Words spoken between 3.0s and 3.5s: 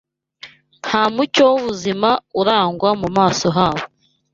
mu maso